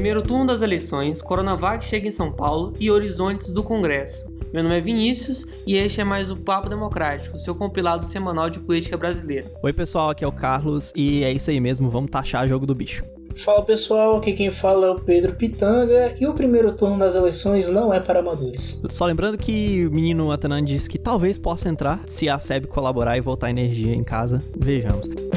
[0.00, 4.24] Primeiro turno das eleições, Coronavac chega em São Paulo e horizontes do Congresso.
[4.50, 8.58] Meu nome é Vinícius e este é mais o Papo Democrático, seu compilado semanal de
[8.60, 9.52] política brasileira.
[9.62, 12.74] Oi, pessoal, aqui é o Carlos e é isso aí mesmo, vamos taxar jogo do
[12.74, 13.04] bicho.
[13.36, 17.68] Fala pessoal, aqui quem fala é o Pedro Pitanga e o primeiro turno das eleições
[17.68, 18.80] não é para amadores.
[18.88, 23.18] Só lembrando que o menino Atanan disse que talvez possa entrar se a SEB colaborar
[23.18, 24.42] e voltar energia em casa.
[24.56, 25.29] Vejamos.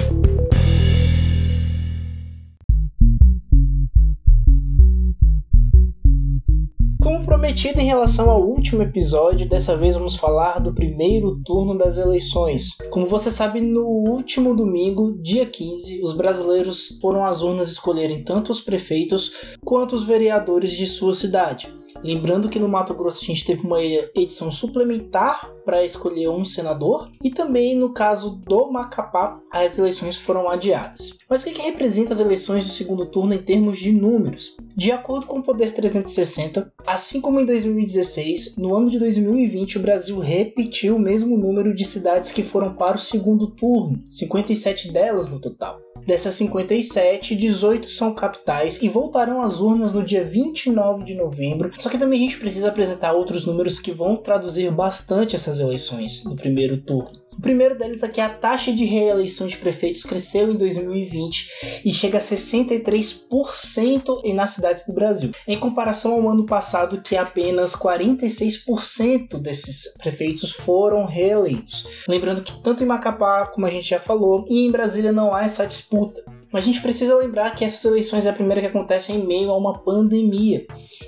[7.43, 12.77] Prometido em relação ao último episódio, dessa vez vamos falar do primeiro turno das eleições.
[12.89, 18.49] Como você sabe, no último domingo, dia 15, os brasileiros foram às urnas escolherem tanto
[18.49, 21.67] os prefeitos quanto os vereadores de sua cidade.
[22.03, 27.09] Lembrando que no Mato Grosso a gente teve uma edição suplementar para escolher um senador
[27.23, 31.11] e também no caso do Macapá as eleições foram adiadas.
[31.29, 34.57] Mas o que, que representa as eleições do segundo turno em termos de números?
[34.75, 39.81] De acordo com o Poder 360, assim como em 2016, no ano de 2020 o
[39.81, 45.29] Brasil repetiu o mesmo número de cidades que foram para o segundo turno, 57 delas
[45.29, 45.79] no total.
[46.05, 51.71] Dessas 57, 18 são capitais e voltarão às urnas no dia 29 de novembro.
[51.79, 56.23] Só que também a gente precisa apresentar outros números que vão traduzir bastante essas eleições
[56.23, 57.22] no primeiro turno.
[57.37, 61.91] O primeiro deles é que a taxa de reeleição de prefeitos cresceu em 2020 e
[61.91, 69.39] chega a 63% nas cidades do Brasil, em comparação ao ano passado que apenas 46%
[69.39, 71.87] desses prefeitos foram reeleitos.
[72.07, 75.43] Lembrando que tanto em Macapá, como a gente já falou, e em Brasília não há
[75.43, 76.23] essa disputa.
[76.53, 79.49] Mas a gente precisa lembrar que essas eleições é a primeira que acontece em meio
[79.49, 80.67] a uma pandemia.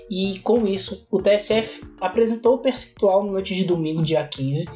[0.10, 4.68] E com isso, o TSF apresentou o percentual no noite de domingo, dia 15,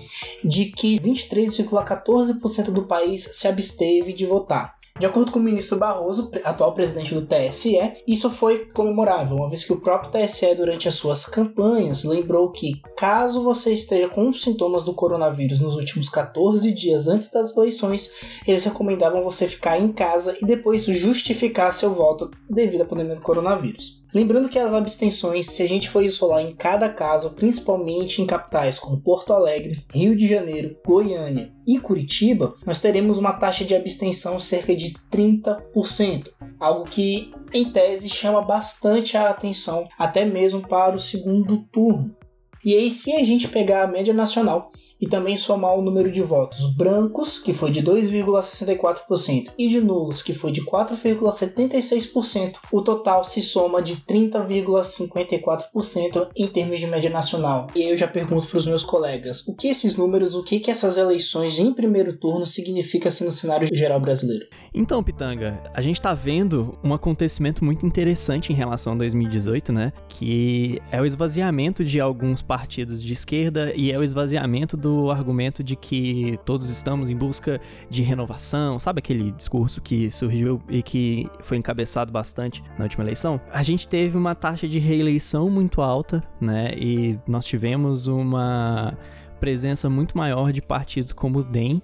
[0.43, 4.78] de que 23,14% do país se absteve de votar.
[4.99, 9.63] De acordo com o ministro Barroso, atual presidente do TSE, isso foi comemorável, uma vez
[9.63, 14.83] que o próprio TSE, durante as suas campanhas, lembrou que, caso você esteja com sintomas
[14.83, 18.11] do coronavírus nos últimos 14 dias antes das eleições,
[18.45, 23.21] eles recomendavam você ficar em casa e depois justificar seu voto devido à pandemia do
[23.21, 23.98] coronavírus.
[24.13, 28.79] Lembrando que as abstenções, se a gente for isolar em cada caso, principalmente em capitais
[28.79, 34.39] como Porto Alegre, Rio de Janeiro, Goiânia e Curitiba, nós teremos uma taxa de abstenção
[34.39, 40.99] cerca de 30%, algo que em tese chama bastante a atenção, até mesmo para o
[40.99, 42.15] segundo turno.
[42.63, 46.21] E aí, se a gente pegar a média nacional e também somar o número de
[46.21, 53.23] votos brancos, que foi de 2,64%, e de nulos, que foi de 4,76%, o total
[53.23, 57.67] se soma de 30,54% em termos de média nacional.
[57.73, 60.59] E aí eu já pergunto para os meus colegas, o que esses números, o que,
[60.59, 64.45] que essas eleições em primeiro turno significa assim, no cenário geral brasileiro?
[64.73, 69.91] Então, Pitanga, a gente está vendo um acontecimento muito interessante em relação a 2018, né?
[70.07, 75.63] Que é o esvaziamento de alguns partidos de esquerda e é o esvaziamento do argumento
[75.63, 77.61] de que todos estamos em busca
[77.91, 83.39] de renovação, sabe aquele discurso que surgiu e que foi encabeçado bastante na última eleição?
[83.53, 86.73] A gente teve uma taxa de reeleição muito alta, né?
[86.75, 88.97] E nós tivemos uma
[89.39, 91.83] presença muito maior de partidos como o DEM,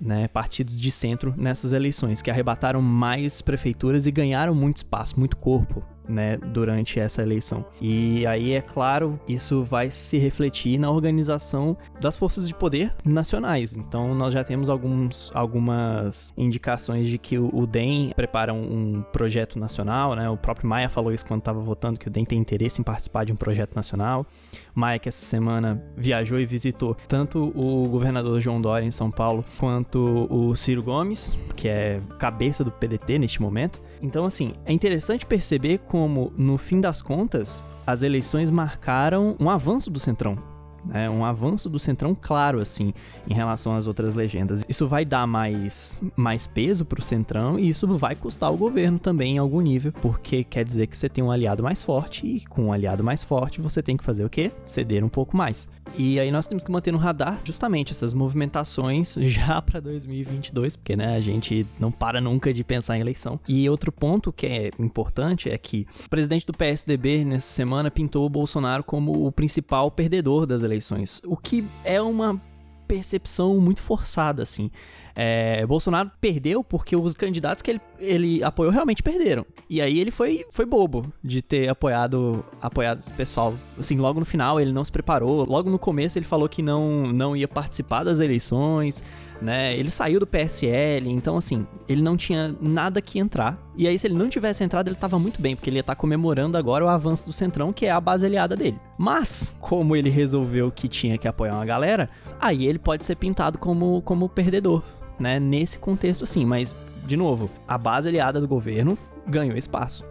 [0.00, 5.36] né, partidos de centro nessas eleições, que arrebataram mais prefeituras e ganharam muito espaço, muito
[5.36, 7.64] corpo né, durante essa eleição.
[7.80, 13.76] E aí, é claro, isso vai se refletir na organização das forças de poder nacionais.
[13.76, 20.14] Então, nós já temos alguns, algumas indicações de que o, DEM prepara um, projeto nacional,
[20.14, 20.28] né?
[20.30, 23.24] O próprio Maia falou isso quando estava votando, que o DEM tem interesse em participar
[23.24, 24.26] de um projeto nacional.
[24.74, 29.44] Maia, que essa semana viajou e visitou tanto o governador João Dória em São Paulo,
[29.58, 33.82] quanto o Ciro Gomes, que é cabeça do PDT neste momento.
[34.02, 39.90] Então, assim, é interessante perceber como, no fim das contas, as eleições marcaram um avanço
[39.90, 40.36] do Centrão
[40.84, 41.08] né?
[41.08, 42.92] Um avanço do Centrão claro, assim,
[43.28, 44.64] em relação às outras legendas.
[44.68, 49.36] Isso vai dar mais, mais peso pro Centrão e isso vai custar o governo também
[49.36, 52.66] em algum nível, porque quer dizer que você tem um aliado mais forte e com
[52.66, 54.50] um aliado mais forte você tem que fazer o quê?
[54.64, 55.68] Ceder um pouco mais.
[55.96, 60.96] E aí nós temos que manter no radar justamente essas movimentações já para 2022, porque
[60.96, 63.38] né, a gente não para nunca de pensar em eleição.
[63.48, 68.26] E outro ponto que é importante é que o presidente do PSDB nessa semana pintou
[68.26, 72.40] o Bolsonaro como o principal perdedor das eleições, o que é uma
[72.88, 74.70] percepção muito forçada, assim.
[75.14, 79.44] É, Bolsonaro perdeu porque os candidatos que ele, ele apoiou realmente perderam.
[79.68, 83.54] E aí ele foi, foi bobo de ter apoiado, apoiado esse pessoal.
[83.76, 85.44] Assim, logo no final ele não se preparou.
[85.44, 89.02] Logo no começo ele falou que não, não ia participar das eleições.
[89.40, 89.76] Né?
[89.76, 93.58] Ele saiu do PSL, então assim, ele não tinha nada que entrar.
[93.76, 95.94] E aí, se ele não tivesse entrado, ele tava muito bem, porque ele ia estar
[95.94, 98.78] tá comemorando agora o avanço do Centrão, que é a base aliada dele.
[98.98, 103.58] Mas, como ele resolveu que tinha que apoiar uma galera, aí ele pode ser pintado
[103.58, 104.82] como, como perdedor,
[105.18, 105.38] né?
[105.38, 106.44] Nesse contexto, assim.
[106.44, 106.74] Mas,
[107.06, 110.04] de novo, a base aliada do governo ganhou espaço,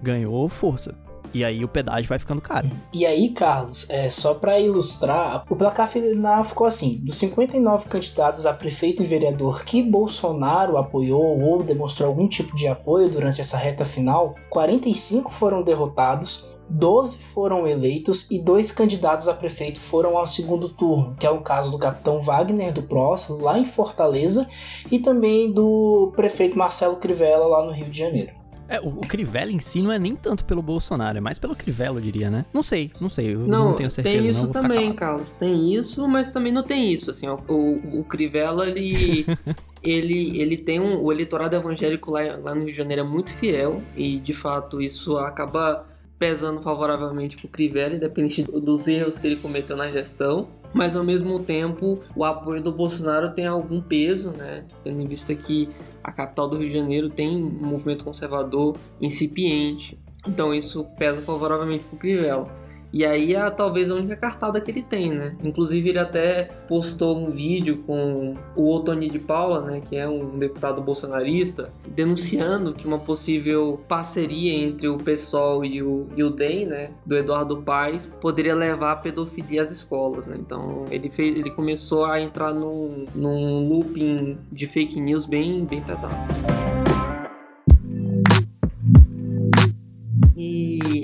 [0.00, 1.07] ganhou força.
[1.32, 2.70] E aí o pedágio vai ficando caro.
[2.92, 8.46] E aí, Carlos, é, só para ilustrar, o placar final ficou assim: dos 59 candidatos
[8.46, 13.56] a prefeito e vereador que Bolsonaro apoiou ou demonstrou algum tipo de apoio durante essa
[13.56, 20.26] reta final, 45 foram derrotados, 12 foram eleitos e dois candidatos a prefeito foram ao
[20.26, 24.46] segundo turno, que é o caso do capitão Wagner do PROS, lá em Fortaleza,
[24.90, 28.37] e também do prefeito Marcelo Crivella, lá no Rio de Janeiro.
[28.68, 31.56] É, o, o Crivella em si não é nem tanto pelo Bolsonaro, é mais pelo
[31.56, 32.44] Crivella, eu diria, né?
[32.52, 34.18] Não sei, não sei, eu não, não tenho certeza.
[34.18, 35.32] Tem isso não, também, Carlos.
[35.32, 37.10] Tem isso, mas também não tem isso.
[37.10, 39.26] Assim, o, o, o Crivella, ele.
[39.82, 41.02] ele, ele tem um.
[41.02, 44.82] O eleitorado evangélico lá, lá no Rio de Janeiro é muito fiel, e de fato
[44.82, 45.86] isso acaba
[46.18, 50.48] pesando favoravelmente pro Crivella, independente dos erros que ele cometeu na gestão.
[50.74, 54.64] Mas ao mesmo tempo, o apoio do Bolsonaro tem algum peso, né?
[54.84, 55.68] Tendo em vista que
[56.02, 59.98] a capital do Rio de Janeiro tem um movimento conservador incipiente.
[60.26, 62.67] Então isso pesa favoravelmente para o Crivella.
[62.92, 65.36] E aí é talvez a única cartada que ele tem, né?
[65.42, 70.38] Inclusive ele até postou um vídeo com o Otoni de Paula, né, que é um
[70.38, 76.66] deputado bolsonarista, denunciando que uma possível parceria entre o PSOL e o, e o DEM,
[76.66, 80.36] né, do Eduardo Paes, poderia levar a pedofilia às escolas, né?
[80.38, 85.80] Então ele fez, ele começou a entrar num, num looping de fake news bem, bem
[85.80, 86.16] pesado.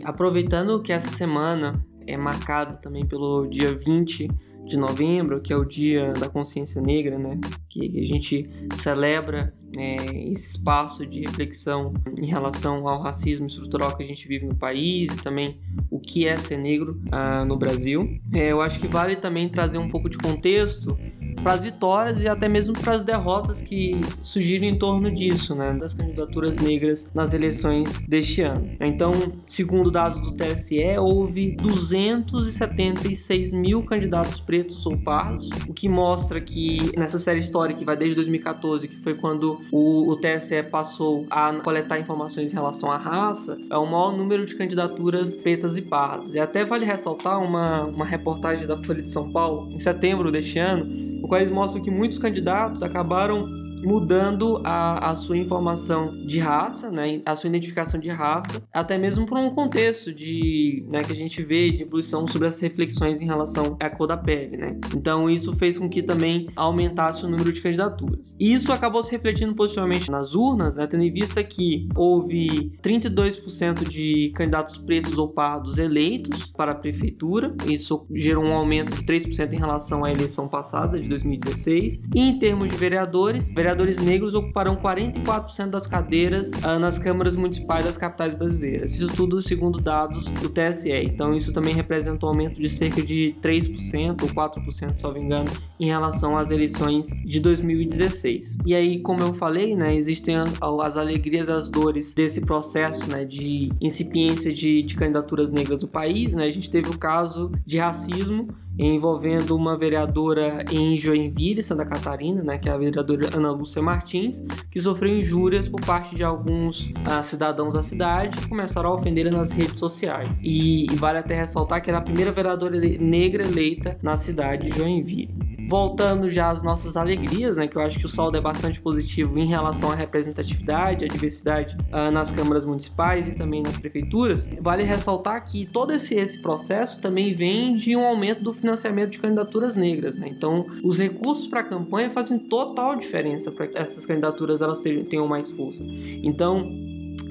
[0.04, 1.74] Aproveitando que essa semana
[2.06, 4.28] é marcada também pelo dia 20
[4.64, 7.38] de novembro, que é o Dia da Consciência Negra, né?
[7.68, 9.96] Que a gente celebra é,
[10.32, 15.12] esse espaço de reflexão em relação ao racismo estrutural que a gente vive no país
[15.12, 15.58] e também
[15.90, 18.18] o que é ser negro uh, no Brasil.
[18.32, 20.96] É, eu acho que vale também trazer um pouco de contexto
[21.44, 25.74] para as vitórias e até mesmo para as derrotas que surgiram em torno disso, né,
[25.74, 28.70] das candidaturas negras nas eleições deste ano.
[28.80, 29.12] Então,
[29.44, 36.78] segundo dados do TSE, houve 276 mil candidatos pretos ou pardos, o que mostra que
[36.96, 41.52] nessa série histórica que vai desde 2014, que foi quando o, o TSE passou a
[41.60, 46.34] coletar informações em relação à raça, é o maior número de candidaturas pretas e pardas.
[46.34, 50.58] E até vale ressaltar uma, uma reportagem da Folha de São Paulo, em setembro deste
[50.58, 53.46] ano, o qual eles mostram que muitos candidatos acabaram
[53.84, 59.26] mudando a, a sua informação de raça, né, a sua identificação de raça, até mesmo
[59.26, 63.26] por um contexto de, né, que a gente vê de evolução sobre essas reflexões em
[63.26, 64.76] relação à cor da pele, né.
[64.94, 68.34] Então isso fez com que também aumentasse o número de candidaturas.
[68.38, 73.88] E isso acabou se refletindo positivamente nas urnas, né, tendo em vista que houve 32%
[73.88, 79.52] de candidatos pretos ou pardos eleitos para a prefeitura, isso gerou um aumento de 3%
[79.52, 82.00] em relação à eleição passada de 2016.
[82.14, 87.34] E em termos de vereadores, vereadores vereadores negros ocuparão 44% das cadeiras uh, nas câmaras
[87.34, 88.94] municipais das capitais brasileiras.
[88.94, 90.92] Isso tudo segundo dados do TSE.
[90.92, 95.20] Então isso também representa um aumento de cerca de 3% ou 4%, se não me
[95.20, 98.58] engano, em relação às eleições de 2016.
[98.64, 103.10] E aí, como eu falei, né, existem as, as alegrias e as dores desse processo
[103.10, 106.32] né, de incipiência de, de candidaturas negras no país.
[106.32, 106.44] Né?
[106.44, 112.58] A gente teve o caso de racismo envolvendo uma vereadora em Joinville, Santa Catarina, né,
[112.58, 117.22] que é a vereadora Ana Lúcia Martins, que sofreu injúrias por parte de alguns uh,
[117.22, 120.40] cidadãos da cidade que começaram a ofender nas redes sociais.
[120.42, 124.78] E, e vale até ressaltar que era a primeira vereadora negra eleita na cidade de
[124.78, 128.80] Joinville voltando já às nossas alegrias, né, que eu acho que o saldo é bastante
[128.80, 134.48] positivo em relação à representatividade, à diversidade uh, nas câmaras municipais e também nas prefeituras,
[134.60, 139.18] vale ressaltar que todo esse, esse processo também vem de um aumento do financiamento de
[139.18, 140.16] candidaturas negras.
[140.16, 140.28] Né?
[140.28, 145.26] Então, os recursos para a campanha fazem total diferença para que essas candidaturas elas tenham
[145.26, 145.84] mais força.
[146.22, 146.70] Então,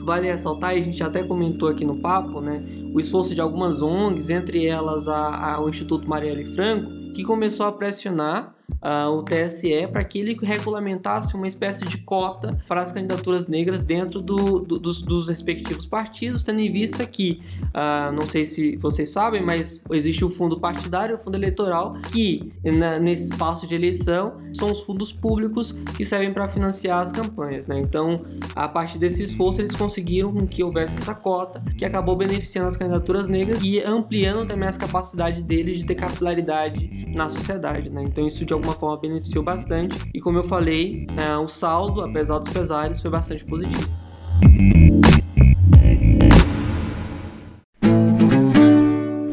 [0.04, 2.64] vale ressaltar, e a gente até comentou aqui no papo, né,
[2.94, 7.66] o esforço de algumas ONGs, entre elas a, a, o Instituto Marielle Franco, que começou
[7.66, 12.92] a pressionar uh, o TSE para que ele regulamentasse uma espécie de cota para as
[12.92, 18.24] candidaturas negras dentro do, do, dos, dos, respectivos partidos, tendo em vista que, uh, não
[18.24, 23.00] sei se vocês sabem, mas existe o fundo partidário e o fundo eleitoral, que na,
[23.00, 27.68] nesse espaço de eleição são os fundos públicos que servem para financiar as campanhas.
[27.68, 27.80] Né?
[27.80, 32.78] Então, a partir desse esforço, eles conseguiram que houvesse essa cota, que acabou beneficiando as
[32.78, 37.90] candidaturas negras e ampliando também as capacidades deles de ter capilaridade na sociedade.
[37.90, 38.04] Né?
[38.04, 39.98] Então, isso de de alguma forma beneficiou bastante.
[40.14, 43.92] E como eu falei, é, o saldo, apesar dos pesares, foi bastante positivo.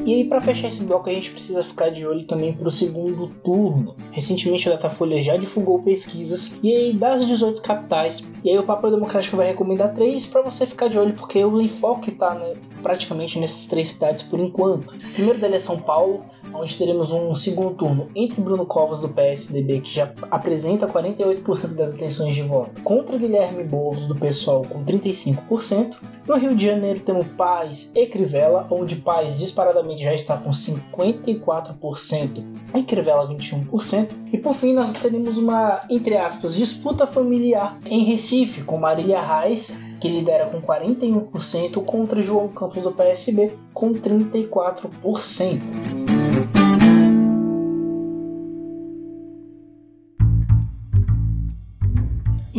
[0.07, 2.71] E aí, para fechar esse bloco, a gente precisa ficar de olho também para o
[2.71, 3.95] segundo turno.
[4.11, 8.91] Recentemente, o Datafolha já divulgou pesquisas, e aí, das 18 capitais, e aí o Papo
[8.91, 13.39] Democrático vai recomendar três para você ficar de olho, porque o enfoque está né, praticamente
[13.39, 14.95] nessas três cidades por enquanto.
[14.95, 16.25] O primeiro dele é São Paulo,
[16.55, 21.95] onde teremos um segundo turno entre Bruno Covas do PSDB, que já apresenta 48% das
[21.95, 25.97] intenções de voto, contra Guilherme Boulos do PSOL com 35%.
[26.27, 32.45] No Rio de Janeiro temos Paz e Crivella, onde Paz disparadamente já está com 54%
[32.75, 34.09] e Crivella 21%.
[34.33, 39.91] E por fim nós teremos uma, entre aspas, disputa familiar em Recife, com Marília Reis
[40.01, 45.90] que lidera com 41%, contra João Campos do PSB com 34%.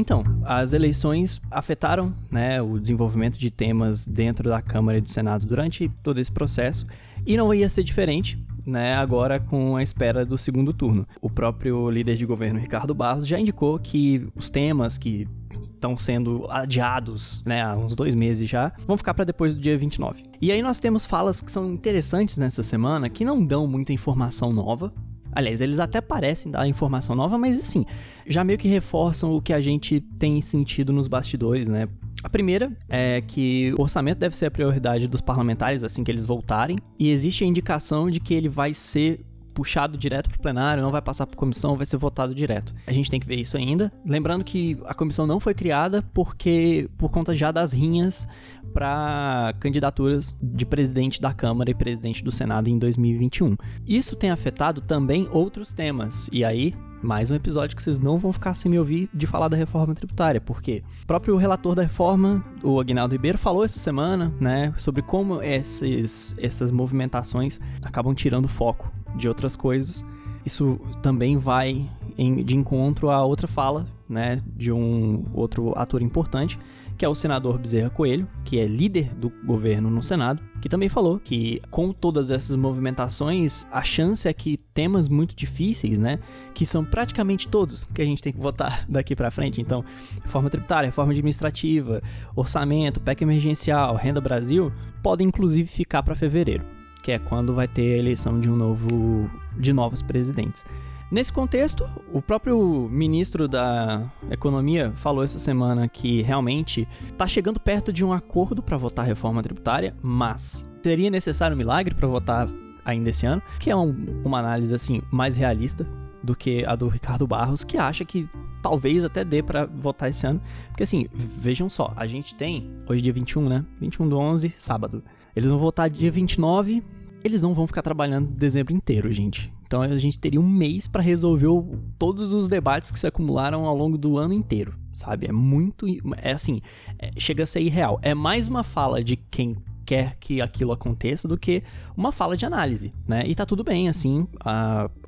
[0.01, 5.45] Então, as eleições afetaram né, o desenvolvimento de temas dentro da Câmara e do Senado
[5.45, 6.87] durante todo esse processo
[7.23, 8.43] e não ia ser diferente.
[8.63, 11.07] Né, agora com a espera do segundo turno.
[11.19, 15.27] O próprio líder de governo, Ricardo Barros, já indicou que os temas que
[15.73, 19.75] estão sendo adiados, né, há uns dois meses já, vão ficar para depois do dia
[19.75, 20.23] 29.
[20.39, 24.53] E aí nós temos falas que são interessantes nessa semana, que não dão muita informação
[24.53, 24.93] nova,
[25.31, 27.85] Aliás, eles até parecem dar informação nova, mas assim,
[28.27, 31.87] já meio que reforçam o que a gente tem sentido nos bastidores, né?
[32.23, 36.25] A primeira é que o orçamento deve ser a prioridade dos parlamentares assim que eles
[36.25, 40.83] voltarem, e existe a indicação de que ele vai ser puxado direto para o plenário,
[40.83, 42.73] não vai passar por comissão, vai ser votado direto.
[42.87, 43.91] A gente tem que ver isso ainda.
[44.05, 48.27] Lembrando que a comissão não foi criada porque por conta já das rinhas
[48.73, 53.55] para candidaturas de presidente da Câmara e presidente do Senado em 2021.
[53.87, 56.29] Isso tem afetado também outros temas.
[56.31, 59.47] E aí, mais um episódio que vocês não vão ficar sem me ouvir de falar
[59.47, 64.31] da reforma tributária, porque o próprio relator da reforma, o Aguinaldo Ribeiro, falou essa semana,
[64.39, 70.05] né, sobre como esses, essas movimentações acabam tirando foco de outras coisas.
[70.45, 76.57] Isso também vai em, de encontro a outra fala, né, de um outro ator importante,
[76.97, 80.87] que é o senador Bezerra Coelho, que é líder do governo no Senado, que também
[80.87, 86.19] falou que com todas essas movimentações, a chance é que temas muito difíceis, né,
[86.53, 89.83] que são praticamente todos que a gente tem que votar daqui para frente, então,
[90.21, 92.03] reforma tributária, reforma administrativa,
[92.35, 97.95] orçamento, PEC emergencial, renda Brasil, podem inclusive ficar para fevereiro que é quando vai ter
[97.95, 100.65] a eleição de um novo de novos presidentes.
[101.11, 107.91] Nesse contexto, o próprio ministro da Economia falou essa semana que realmente está chegando perto
[107.91, 112.47] de um acordo para votar a reforma tributária, mas seria necessário um milagre para votar
[112.85, 115.85] ainda esse ano, que é um, uma análise assim mais realista
[116.23, 118.29] do que a do Ricardo Barros, que acha que
[118.61, 120.39] talvez até dê para votar esse ano.
[120.69, 123.65] Porque assim, vejam só, a gente tem hoje é dia 21, né?
[123.79, 125.03] 21 do 11, sábado.
[125.35, 126.83] Eles vão votar dia 29.
[127.23, 129.53] Eles não vão ficar trabalhando dezembro inteiro, gente.
[129.65, 133.65] Então a gente teria um mês para resolver o, todos os debates que se acumularam
[133.65, 135.27] ao longo do ano inteiro, sabe?
[135.27, 135.85] É muito.
[136.17, 136.61] É assim,
[136.99, 137.97] é, chega a ser irreal.
[138.01, 141.63] É mais uma fala de quem quer que aquilo aconteça do que
[141.95, 143.23] uma fala de análise, né?
[143.25, 144.27] E tá tudo bem, assim,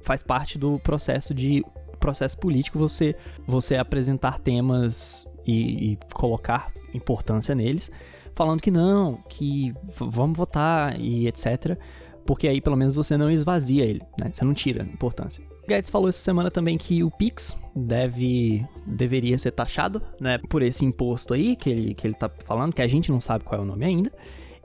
[0.01, 1.63] faz parte do processo de
[2.00, 3.15] processo político você
[3.48, 7.89] você apresentar temas e, e colocar importância neles
[8.36, 11.78] falando que não, que vamos votar e etc.
[12.25, 14.32] Porque aí pelo menos você não esvazia ele, né?
[14.34, 15.44] Você não tira importância.
[15.63, 20.62] O Guedes falou essa semana também que o Pix deve deveria ser taxado, né, por
[20.62, 23.62] esse imposto aí que ele que ele tá falando, que a gente não sabe qual
[23.62, 24.12] é o nome ainda.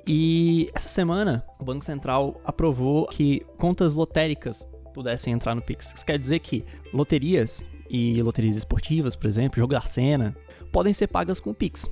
[0.06, 5.92] E essa semana o Banco Central aprovou que contas lotéricas pudessem entrar no Pix.
[5.94, 10.36] Isso quer dizer que loterias e loterias esportivas, por exemplo, jogo da cena,
[10.72, 11.88] podem ser pagas com Pix.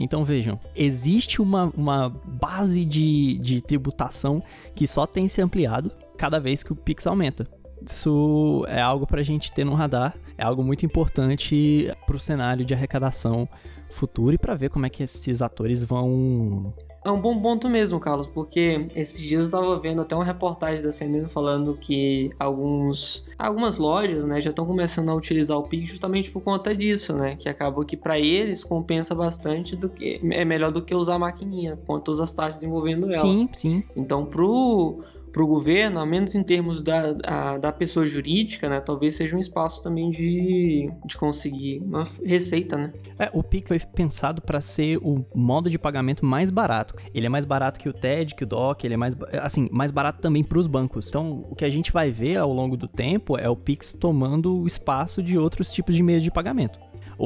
[0.00, 4.42] Então vejam, existe uma, uma base de, de tributação
[4.74, 7.46] que só tem se ampliado cada vez que o Pix aumenta.
[7.84, 12.20] Isso é algo para a gente ter no radar, é algo muito importante para o
[12.20, 13.48] cenário de arrecadação
[13.92, 16.70] futuro e para ver como é que esses atores vão
[17.04, 20.82] é um bom ponto mesmo, Carlos, porque esses dias eu estava vendo até uma reportagem
[20.82, 25.90] da CNN falando que alguns, algumas lojas, né, já estão começando a utilizar o Pix
[25.90, 30.44] justamente por conta disso, né, que acabou que para eles compensa bastante do que é
[30.44, 33.20] melhor do que usar a maquininha, com todas as taxas envolvendo ela.
[33.20, 33.82] Sim, sim.
[33.96, 38.80] Então, pro para o governo, ao menos em termos da, a, da pessoa jurídica, né,
[38.80, 42.92] talvez seja um espaço também de, de conseguir uma receita, né?
[43.18, 46.94] É, o PIX foi pensado para ser o modo de pagamento mais barato.
[47.14, 49.90] Ele é mais barato que o TED, que o DOC, ele é mais, assim, mais
[49.90, 51.08] barato também para os bancos.
[51.08, 54.60] Então, o que a gente vai ver ao longo do tempo é o PIX tomando
[54.60, 56.78] o espaço de outros tipos de meios de pagamento.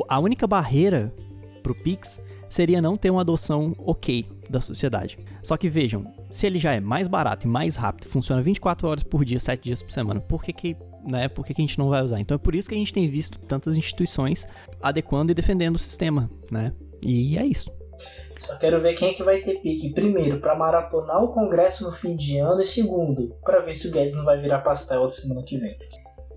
[0.08, 1.12] A única barreira
[1.62, 5.18] para o Pix seria não ter uma adoção ok da sociedade.
[5.42, 6.06] Só que vejam,
[6.36, 9.62] se ele já é mais barato e mais rápido, funciona 24 horas por dia, 7
[9.62, 12.20] dias por semana, por que, que, né, por que, que a gente não vai usar?
[12.20, 14.46] Então é por isso que a gente tem visto tantas instituições
[14.82, 16.72] adequando e defendendo o sistema, né?
[17.02, 17.70] E é isso.
[18.38, 19.94] Só quero ver quem é que vai ter pique.
[19.94, 23.90] Primeiro, para maratonar o Congresso no fim de ano, e segundo, para ver se o
[23.90, 25.76] Guedes não vai virar pastel semana que vem.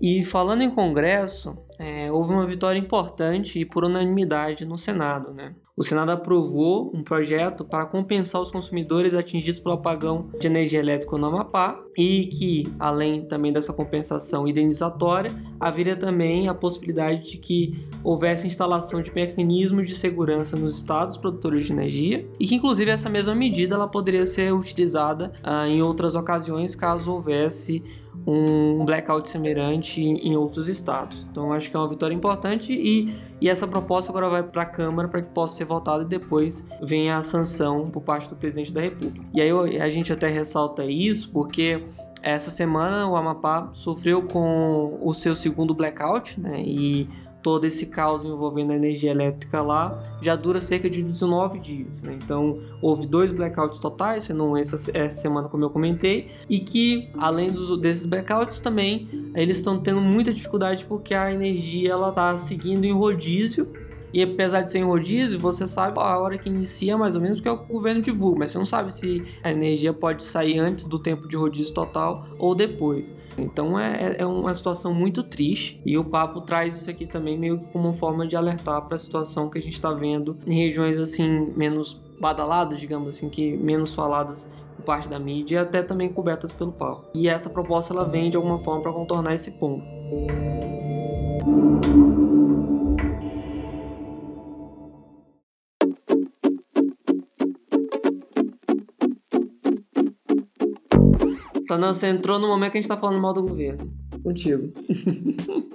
[0.00, 5.32] E falando em Congresso, é, houve uma vitória importante e por unanimidade no Senado.
[5.32, 5.54] Né?
[5.76, 11.16] O Senado aprovou um projeto para compensar os consumidores atingidos pelo apagão de energia elétrica
[11.16, 17.86] no Amapá e que, além também dessa compensação indenizatória, haveria também a possibilidade de que
[18.04, 23.08] houvesse instalação de mecanismos de segurança nos estados produtores de energia e que, inclusive, essa
[23.08, 27.82] mesma medida ela poderia ser utilizada ah, em outras ocasiões caso houvesse
[28.26, 31.26] um blackout semelhante em outros estados.
[31.30, 34.66] Então acho que é uma vitória importante e, e essa proposta agora vai para a
[34.66, 38.72] Câmara para que possa ser votada e depois venha a sanção por parte do presidente
[38.72, 39.24] da República.
[39.32, 39.50] E aí
[39.80, 41.82] a gente até ressalta isso porque
[42.22, 46.60] essa semana o Amapá sofreu com o seu segundo blackout, né?
[46.60, 47.08] E
[47.42, 52.02] todo esse caos envolvendo a energia elétrica lá já dura cerca de 19 dias.
[52.02, 52.18] Né?
[52.22, 57.50] Então, houve dois blackouts totais, sendo essa, essa semana, como eu comentei, e que, além
[57.50, 62.84] dos, desses blackouts, também eles estão tendo muita dificuldade porque a energia ela está seguindo
[62.84, 63.68] em rodízio
[64.12, 67.38] e apesar de ser em rodízio, você sabe a hora que inicia mais ou menos,
[67.38, 70.86] porque é o governo divulga, mas você não sabe se a energia pode sair antes
[70.86, 73.14] do tempo de rodízio total ou depois.
[73.38, 77.58] Então é, é uma situação muito triste e o papo traz isso aqui também meio
[77.58, 80.54] que como uma forma de alertar para a situação que a gente está vendo em
[80.54, 85.82] regiões assim menos badaladas, digamos assim, que menos faladas por parte da mídia e até
[85.82, 87.06] também cobertas pelo papo.
[87.14, 89.84] E essa proposta ela vem de alguma forma para contornar esse ponto.
[101.78, 103.90] Não, você entrou no momento que a gente tá falando mal do governo.
[104.22, 104.72] Contigo.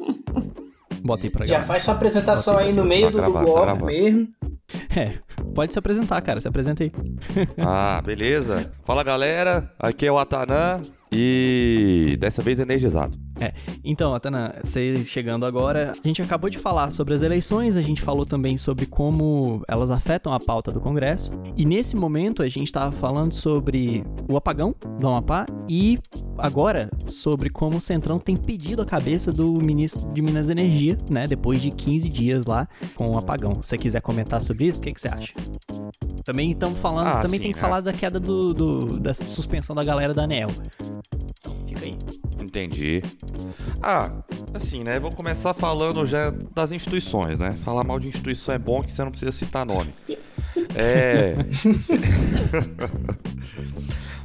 [1.03, 3.85] Bota aí pra Já faz sua apresentação aí no meio do, gravar, do bloco tá
[3.85, 4.27] mesmo.
[4.97, 5.13] É,
[5.53, 6.41] pode se apresentar, cara.
[6.41, 6.91] Se apresenta aí.
[7.59, 8.71] ah, beleza.
[8.83, 9.71] Fala, galera.
[9.77, 10.81] Aqui é o Atanã
[11.11, 13.15] e dessa vez energizado.
[13.39, 17.81] É, então, Atana, você chegando agora, a gente acabou de falar sobre as eleições, a
[17.81, 22.47] gente falou também sobre como elas afetam a pauta do Congresso, e nesse momento a
[22.47, 25.99] gente estava falando sobre o apagão do Amapá e
[26.37, 30.97] agora sobre como o Centrão tem pedido a cabeça do ministro de Minas e Energia,
[31.09, 33.55] né, depois de 15 dias lá com o apagão.
[33.61, 35.33] Se você quiser comentar sobre isso, o que, que você acha?
[36.23, 37.61] Também estamos falando, ah, também sim, tem que é.
[37.61, 40.49] falar da queda do, do, da suspensão da galera da ANEL.
[42.55, 43.01] Entendi.
[43.83, 44.97] Ah, assim, né?
[44.97, 47.53] Vou começar falando já das instituições, né?
[47.65, 49.93] Falar mal de instituição é bom que você não precisa citar nome.
[50.73, 51.35] É.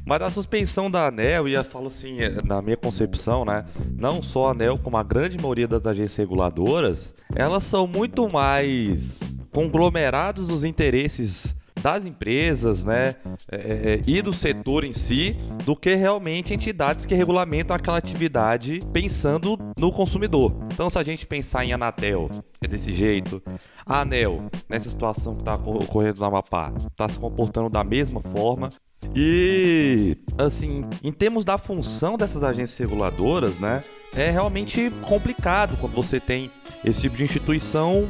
[0.07, 3.65] Mas a suspensão da ANEL, e eu falo assim, na minha concepção, né?
[3.97, 9.21] Não só a ANEL, como a grande maioria das agências reguladoras, elas são muito mais
[9.53, 13.17] conglomerados dos interesses das empresas, né,
[13.51, 17.99] é, é, é, e do setor em si, do que realmente entidades que regulamentam aquela
[17.99, 20.55] atividade pensando no consumidor.
[20.73, 23.43] Então, se a gente pensar em Anatel, é desse jeito.
[23.87, 28.71] A Anel, nessa situação que está ocorrendo no Amapá, está se comportando da mesma forma.
[29.15, 33.83] E, assim, em termos da função dessas agências reguladoras, né,
[34.15, 36.51] é realmente complicado quando você tem
[36.85, 38.09] esse tipo de instituição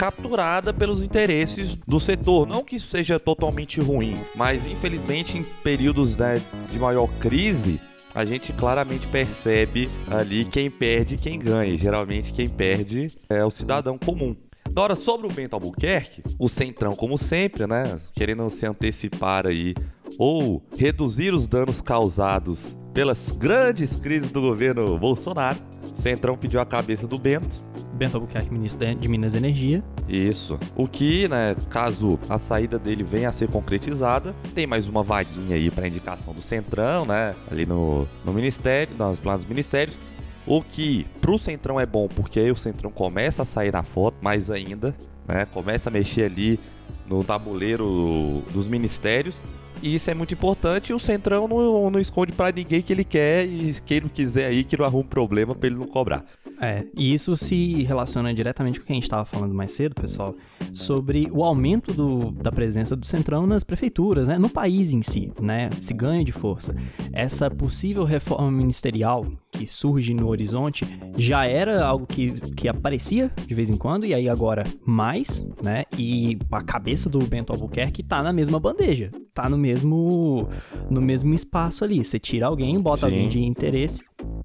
[0.00, 2.46] capturada pelos interesses do setor.
[2.46, 6.40] Não que isso seja totalmente ruim, mas infelizmente em períodos né,
[6.72, 7.78] de maior crise,
[8.14, 11.76] a gente claramente percebe ali quem perde e quem ganha.
[11.76, 14.34] Geralmente quem perde é o cidadão comum.
[14.64, 17.94] Agora, sobre o Bento Albuquerque, o Centrão, como sempre, né?
[18.14, 19.74] Querendo se antecipar aí
[20.18, 25.58] ou reduzir os danos causados pelas grandes crises do governo Bolsonaro,
[25.92, 27.69] o Centrão pediu a cabeça do Bento
[28.00, 29.84] Bento Albuquerque, ministro de Minas e Energia.
[30.08, 30.58] Isso.
[30.74, 35.54] O que, né, caso a saída dele venha a ser concretizada, tem mais uma vaguinha
[35.54, 39.98] aí para indicação do Centrão, né, ali no, no Ministério, nos planos ministérios.
[40.46, 44.16] O que pro Centrão é bom, porque aí o Centrão começa a sair na foto
[44.22, 44.94] mais ainda,
[45.28, 46.58] né, começa a mexer ali
[47.06, 49.34] no tabuleiro dos ministérios.
[49.82, 53.46] E isso é muito importante o Centrão não, não esconde para ninguém que ele quer
[53.46, 56.24] e quem não quiser aí que não arruma problema pra ele não cobrar.
[56.60, 59.94] É, e isso se relaciona diretamente com o que a gente estava falando mais cedo,
[59.94, 60.34] pessoal,
[60.74, 65.32] sobre o aumento do, da presença do Centrão nas prefeituras, né, no país em si,
[65.40, 66.76] né, se ganha de força.
[67.12, 70.84] Essa possível reforma ministerial que surge no horizonte
[71.16, 75.84] já era algo que, que aparecia de vez em quando, e aí agora mais, né,
[75.98, 80.48] e a cabeça do Bento Albuquerque tá na mesma bandeja, tá no mesmo,
[80.90, 82.04] no mesmo espaço ali.
[82.04, 83.06] Você tira alguém, bota Sim.
[83.06, 84.04] alguém de interesse,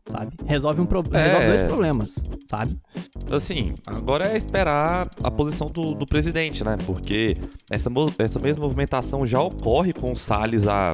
[0.10, 0.38] sabe?
[0.46, 1.04] Resolve, um pro...
[1.12, 1.24] É.
[1.26, 2.78] Resolve dois problemas, sabe?
[3.32, 6.78] Assim, agora é esperar a posição do, do presidente, né?
[6.86, 7.36] Porque
[7.70, 10.94] essa, essa mesma movimentação já ocorre com o Salles há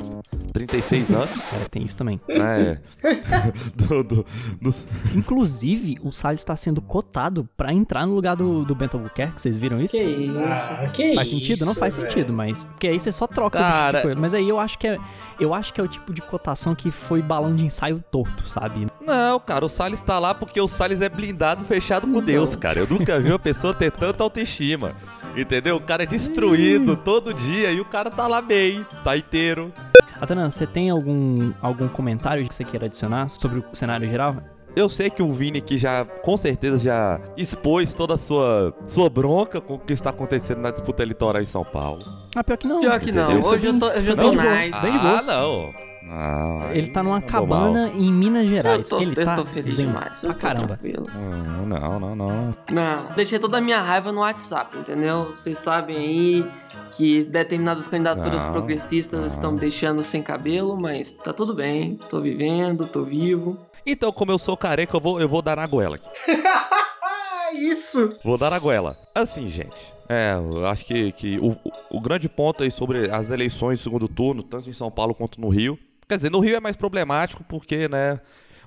[0.54, 2.20] 36 anos, É, tem isso também.
[2.30, 2.80] né?
[3.76, 4.26] do, do-
[4.62, 4.76] do-
[5.16, 9.56] Inclusive, o Salles está sendo cotado pra entrar no lugar do, do Bento Albuquerque, vocês
[9.58, 9.96] viram isso?
[9.98, 10.38] Que isso?
[10.40, 11.66] Ah, que Faz sentido?
[11.66, 12.10] Não faz velho.
[12.10, 12.66] sentido, mas.
[12.66, 14.22] Porque aí você só troca o Cara- tipo de coisa.
[14.22, 14.98] Mas aí eu acho que é.
[15.40, 18.71] Eu acho que é o tipo de cotação que foi balão de ensaio torto, sabe?
[19.02, 22.22] Não, cara, o Salles tá lá porque o Salles é blindado, fechado com.
[22.22, 22.80] Deus, cara.
[22.80, 24.94] Eu nunca vi uma pessoa ter tanta autoestima.
[25.36, 25.78] Entendeu?
[25.78, 29.74] O cara é destruído todo dia e o cara tá lá bem, tá inteiro.
[30.20, 34.36] Atanan, você tem algum, algum comentário que você queira adicionar sobre o cenário geral?
[34.76, 39.10] Eu sei que o Vini que já, com certeza, já expôs toda a sua, sua
[39.10, 42.02] bronca com o que está acontecendo na disputa eleitoral em São Paulo.
[42.34, 42.80] Ah, pior que não.
[42.80, 43.42] Pior que não.
[43.44, 44.80] Hoje eu tô, hoje eu tô de boa, nice.
[44.82, 45.74] Ah, não.
[46.10, 48.90] Ah, Ele tá numa cabana em Minas Gerais.
[48.90, 50.24] Eu tô, Ele eu tá tô feliz zen demais.
[50.24, 50.68] Eu tô caramba.
[50.68, 51.06] tranquilo.
[51.10, 51.66] mal.
[51.66, 52.56] Não, não, não.
[52.72, 55.32] Não, deixei toda a minha raiva no WhatsApp, entendeu?
[55.36, 56.46] Vocês sabem aí
[56.92, 59.28] que determinadas candidaturas Não, progressistas não.
[59.28, 61.98] estão me deixando sem cabelo, mas tá tudo bem.
[62.10, 63.58] Tô vivendo, tô vivo.
[63.86, 66.10] Então, como eu sou careca, eu vou, eu vou dar na goela aqui.
[67.54, 68.18] Isso!
[68.24, 68.98] Vou dar a goela.
[69.14, 69.76] Assim, gente.
[70.08, 73.84] É, eu acho que, que o, o- o grande ponto aí sobre as eleições de
[73.84, 75.78] segundo turno, tanto em São Paulo quanto no Rio.
[76.08, 78.20] Quer dizer, no Rio é mais problemático porque, né?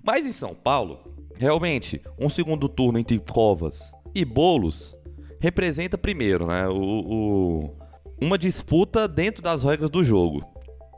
[0.02, 1.00] Mas em São Paulo,
[1.38, 4.96] realmente, um segundo turno entre Covas e Bolos
[5.40, 6.66] representa primeiro, né?
[6.68, 7.76] O, o-
[8.20, 10.42] uma disputa dentro das regras do jogo.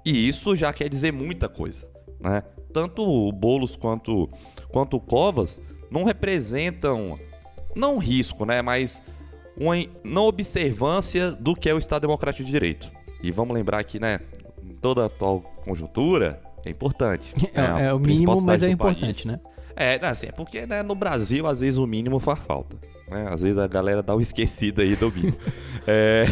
[0.05, 1.89] E isso já quer dizer muita coisa,
[2.21, 2.43] né?
[2.77, 4.29] Tanto o Bolos quanto,
[4.69, 7.19] quanto o Covas não representam
[7.75, 9.03] não risco, né, mas
[9.57, 12.93] uma não observância do que é o Estado Democrático de Direito.
[13.23, 14.21] E vamos lembrar que, né,
[14.63, 17.33] em toda a atual conjuntura, é importante.
[17.55, 18.95] É, né, é o mínimo, mas é do país.
[18.99, 19.41] importante, né?
[19.75, 22.77] É, assim, é porque né, no Brasil, às vezes, o mínimo faz falta.
[23.09, 23.27] Né?
[23.31, 25.39] Às vezes a galera dá uma esquecida aí do mínimo.
[25.89, 26.25] É,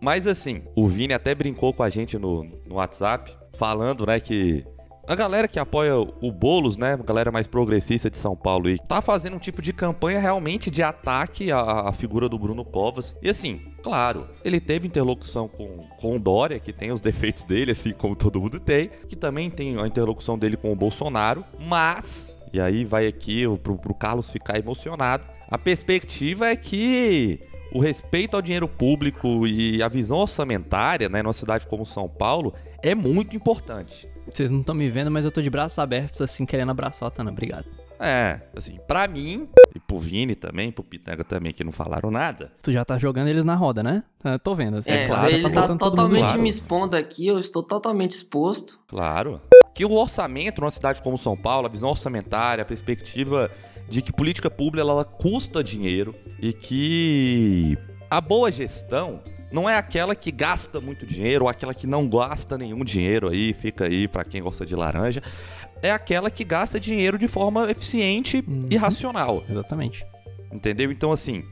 [0.00, 4.64] Mas assim, o Vini até brincou com a gente no, no WhatsApp, falando, né, que
[5.06, 8.78] a galera que apoia o Boulos, né, a galera mais progressista de São Paulo aí,
[8.78, 13.16] tá fazendo um tipo de campanha realmente de ataque à, à figura do Bruno Covas.
[13.20, 17.72] E assim, claro, ele teve interlocução com, com o Dória, que tem os defeitos dele,
[17.72, 22.38] assim como todo mundo tem, que também tem a interlocução dele com o Bolsonaro, mas,
[22.52, 27.40] e aí vai aqui pro, pro Carlos ficar emocionado, a perspectiva é que
[27.74, 32.54] o respeito ao dinheiro público e a visão orçamentária, né, numa cidade como São Paulo,
[32.82, 34.08] é muito importante.
[34.30, 37.08] Vocês não estão me vendo, mas eu tô de braços abertos, assim, querendo abraçar o
[37.08, 37.30] Atana.
[37.30, 37.66] Obrigado.
[37.98, 42.52] É, assim, pra mim, e pro Vini também, pro Pitanga também, que não falaram nada,
[42.60, 44.02] Tu já tá jogando eles na roda, né?
[44.24, 44.90] Eu tô vendo, assim.
[44.90, 46.42] É, claro, ele tá tá totalmente claro.
[46.42, 48.80] me expondo aqui, eu estou totalmente exposto.
[48.88, 49.40] claro,
[49.72, 53.50] que o orçamento numa cidade como São Paulo, a visão orçamentária, a perspectiva
[53.88, 57.78] de que política pública ela custa dinheiro e que
[58.10, 59.20] a boa gestão
[59.52, 63.52] não é aquela que gasta muito dinheiro ou aquela que não gasta nenhum dinheiro aí,
[63.52, 65.22] fica aí pra quem gosta de laranja,
[65.82, 68.80] é aquela que gasta dinheiro de forma eficiente e Uhum.
[68.80, 69.44] racional.
[69.48, 70.04] Exatamente.
[70.52, 70.90] Entendeu?
[70.92, 71.44] Então, assim,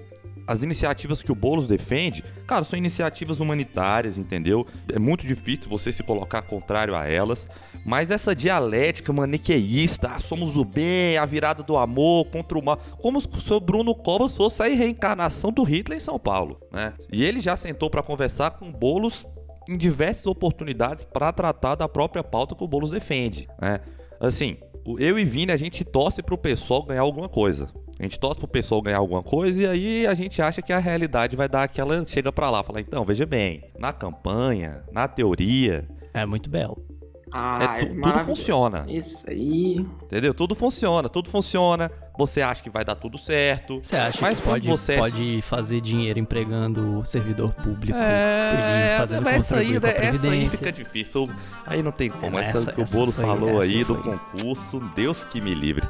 [0.51, 4.67] as iniciativas que o Boulos defende, cara, são iniciativas humanitárias, entendeu?
[4.93, 7.47] É muito difícil você se colocar contrário a elas,
[7.87, 12.79] mas essa dialética maniqueísta, ah, somos o bem, a virada do amor contra o mal,
[13.01, 16.95] como se o Bruno Covas fosse a reencarnação do Hitler em São Paulo, né?
[17.13, 19.25] E ele já sentou para conversar com o Boulos
[19.69, 23.79] em diversas oportunidades para tratar da própria pauta que o Boulos defende, né?
[24.19, 24.57] Assim,
[24.99, 27.69] eu e Vini, a gente torce pro pessoal ganhar alguma coisa.
[27.99, 30.79] A gente torce pro pessoal ganhar alguma coisa e aí a gente acha que a
[30.79, 32.05] realidade vai dar aquela.
[32.07, 36.90] Chega pra lá, fala, então, veja bem, na campanha, na teoria, É muito belo.
[37.33, 38.25] Ah, É, tu- tudo maravilhoso.
[38.27, 38.85] funciona.
[38.89, 39.87] Isso aí.
[40.03, 40.35] entendeu?
[40.35, 41.91] Tudo funciona, tudo funciona.
[42.19, 43.79] Você acha que vai dar tudo certo.
[43.83, 47.97] Você acha Mas que quando pode, você é- pode fazer dinheiro empregando o servidor público
[47.99, 51.31] É, e fazendo mas essa aí, né, essa aí fica difícil.
[51.67, 52.37] Aí não tem como.
[52.39, 54.13] É, essa, essa- que o Boulos foi- falou aí do foi.
[54.13, 55.87] concurso, Deus que me livre.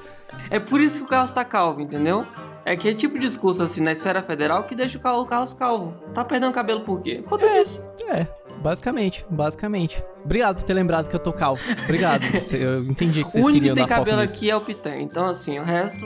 [0.50, 2.24] É por isso que o Carlos tá calvo, entendeu?
[2.64, 5.94] É aquele tipo de discurso assim na esfera federal que deixa o Carlos, calvo.
[6.14, 7.16] Tá perdendo cabelo por quê?
[7.22, 7.83] Por conta disso.
[8.11, 8.27] É,
[8.61, 10.03] Basicamente, basicamente.
[10.25, 11.62] Obrigado por ter lembrado que eu tô calvo.
[11.85, 12.23] Obrigado.
[12.53, 14.35] eu entendi que vocês o único queriam que tem dar foco cabelo nisso.
[14.37, 14.96] aqui é o Pitan.
[15.01, 16.05] Então, assim, o resto.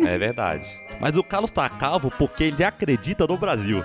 [0.00, 0.64] É verdade.
[1.00, 3.84] Mas o Carlos tá calvo porque ele acredita no Brasil.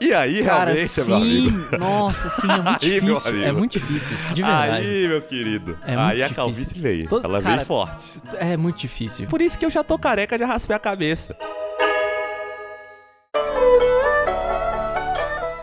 [0.00, 1.78] E aí, Cara, realmente, sim, meu amigo.
[1.78, 3.42] nossa, sim, é muito Aí, meu difícil.
[3.44, 4.72] É muito difícil, de verdade.
[4.86, 5.78] Aí, meu querido.
[5.86, 7.08] É aí a calvície veio.
[7.08, 8.04] Todo- Ela cara, veio forte.
[8.38, 9.26] É muito difícil.
[9.28, 11.36] Por isso que eu já tô careca de raspar a cabeça.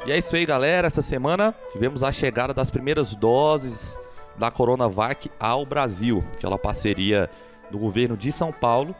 [0.05, 0.87] E é isso aí, galera.
[0.87, 3.97] Essa semana tivemos a chegada das primeiras doses
[4.35, 7.29] da Coronavac ao Brasil, aquela parceria
[7.69, 8.95] do governo de São Paulo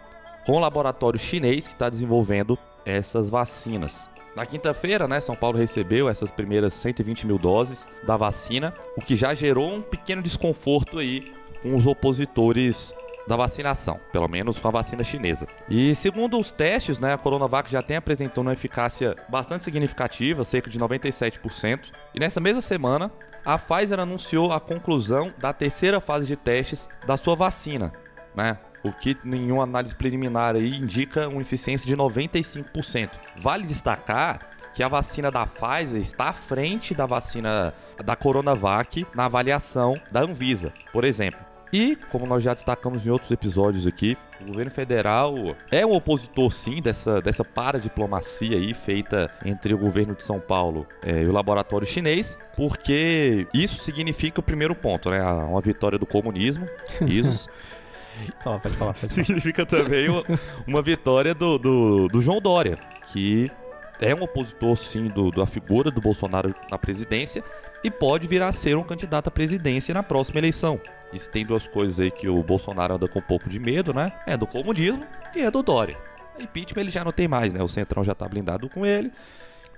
[0.46, 4.10] com o laboratório chinês que está desenvolvendo essas vacinas.
[4.36, 9.16] Na quinta-feira, né, São Paulo recebeu essas primeiras 120 mil doses da vacina, o que
[9.16, 12.94] já gerou um pequeno desconforto aí com os opositores
[13.32, 15.48] da vacinação, pelo menos com a vacina chinesa.
[15.70, 20.70] E segundo os testes, né, a Coronavac já tem apresentou uma eficácia bastante significativa, cerca
[20.70, 21.94] de 97%.
[22.14, 23.10] E nessa mesma semana,
[23.46, 27.94] a Pfizer anunciou a conclusão da terceira fase de testes da sua vacina,
[28.36, 28.58] né?
[28.84, 33.12] O que nenhuma análise preliminar aí indica uma eficiência de 95%.
[33.38, 34.42] Vale destacar
[34.74, 40.22] que a vacina da Pfizer está à frente da vacina da Coronavac na avaliação da
[40.22, 41.51] Anvisa, por exemplo.
[41.74, 45.36] E, como nós já destacamos em outros episódios aqui, o governo federal
[45.72, 50.86] é um opositor, sim, dessa, dessa paradiplomacia aí feita entre o governo de São Paulo
[51.02, 55.22] eh, e o laboratório chinês, porque isso significa o primeiro ponto, né?
[55.24, 56.68] Uma vitória do comunismo.
[57.08, 57.50] Isso
[58.44, 59.26] Fala, pode falar, pode falar.
[59.26, 60.24] significa também uma,
[60.68, 63.50] uma vitória do, do, do João Dória, que
[64.00, 67.44] é um opositor, sim, do, da figura do Bolsonaro na presidência
[67.84, 70.80] e pode vir a ser um candidato à presidência na próxima eleição.
[71.14, 73.94] E se tem duas coisas aí que o Bolsonaro anda com um pouco de medo,
[73.94, 74.12] né?
[74.26, 75.98] É do comunismo e é do Dória.
[76.40, 77.62] Impeachment ele já não tem mais, né?
[77.62, 79.12] O Centrão já tá blindado com ele.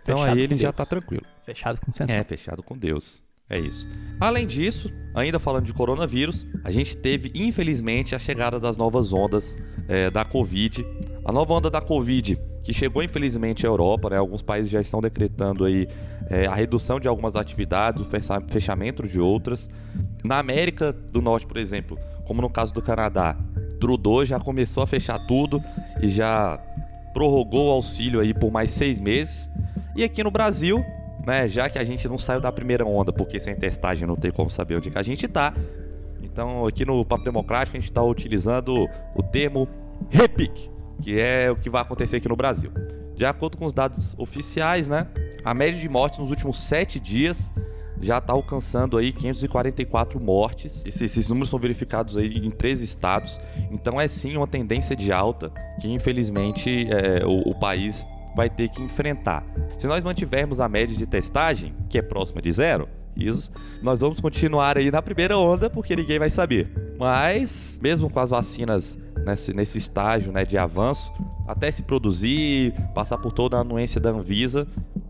[0.04, 0.76] Então Fechado aí ele já Deus.
[0.76, 1.26] tá tranquilo.
[1.46, 2.16] Fechado com centro.
[2.16, 3.24] É, fechado com Deus.
[3.50, 3.88] É isso.
[4.20, 9.56] Além disso, ainda falando de coronavírus, a gente teve, infelizmente, a chegada das novas ondas
[9.88, 10.86] é, da Covid.
[11.26, 14.18] A nova onda da Covid, que chegou, infelizmente, à Europa, né?
[14.18, 15.88] Alguns países já estão decretando aí
[16.30, 19.70] é, a redução de algumas atividades, o fecha- fechamento de outras.
[20.24, 23.38] Na América do Norte, por exemplo, como no caso do Canadá,
[23.80, 25.62] Trudeau já começou a fechar tudo
[26.02, 26.58] e já
[27.14, 29.50] prorrogou o auxílio aí por mais seis meses.
[29.96, 30.84] E aqui no Brasil,
[31.26, 34.32] né, já que a gente não saiu da primeira onda, porque sem testagem não tem
[34.32, 35.54] como saber onde que a gente tá.
[36.22, 39.68] Então, aqui no Papo Democrático, a gente está utilizando o termo
[40.10, 40.70] repique,
[41.02, 42.72] que é o que vai acontecer aqui no Brasil.
[43.16, 45.08] De acordo com os dados oficiais, né,
[45.46, 47.52] a média de mortes nos últimos sete dias
[48.02, 50.84] já está alcançando aí 544 mortes.
[50.86, 53.40] Esses, esses números são verificados aí em três estados.
[53.72, 58.70] Então é sim uma tendência de alta que infelizmente é, o, o país vai ter
[58.70, 59.46] que enfrentar.
[59.78, 64.20] Se nós mantivermos a média de testagem, que é próxima de zero, isso, nós vamos
[64.20, 66.96] continuar aí na primeira onda porque ninguém vai saber.
[66.98, 71.12] Mas, mesmo com as vacinas nesse, nesse estágio né, de avanço,
[71.48, 74.68] até se produzir, passar por toda a anuência da Anvisa,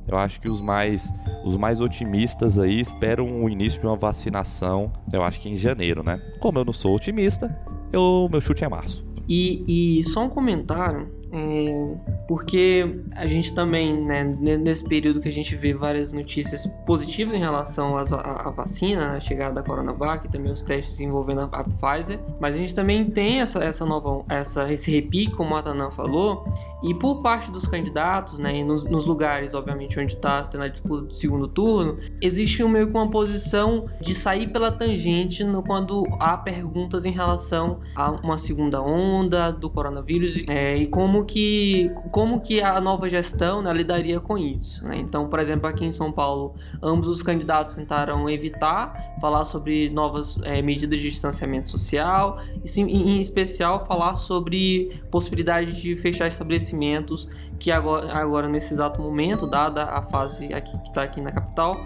[0.07, 1.11] eu acho que os mais,
[1.45, 6.03] os mais otimistas aí esperam o início de uma vacinação, eu acho que em janeiro,
[6.03, 6.21] né?
[6.39, 7.55] Como eu não sou otimista,
[7.91, 9.05] eu, meu chute é março.
[9.27, 11.95] E, e só um comentário, é,
[12.27, 17.33] porque a gente também, né, ne- nesse período que a gente vê várias notícias positivas
[17.33, 21.63] em relação à, vacina, a chegada da Coronavac, e também os testes envolvendo a, a
[21.63, 25.89] Pfizer, mas a gente também tem essa, essa nova, essa, esse repique, como a Tanan
[25.89, 26.45] falou,
[26.83, 30.67] e por parte dos candidatos, né, e nos, nos lugares, obviamente, onde está tendo a
[30.67, 35.63] disputa do segundo turno, existe um, meio que uma posição de sair pela tangente no-
[35.63, 41.91] quando há perguntas em relação a uma segunda onda do coronavírus é, e como que,
[42.11, 44.83] como que a nova gestão né, lidaria com isso.
[44.85, 44.97] né?
[44.97, 50.37] Então, por exemplo, aqui em São Paulo, ambos os candidatos tentaram evitar falar sobre novas
[50.43, 57.27] é, medidas de distanciamento social e, sim, em especial, falar sobre possibilidade de fechar estabelecimentos
[57.59, 61.79] que agora, agora nesse exato momento, dada a fase aqui, que está aqui na capital,